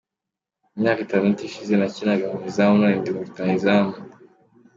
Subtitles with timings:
[0.75, 3.93] Imyaka itandatu ishize nakinaga mu izamu none ndi rutahizamu.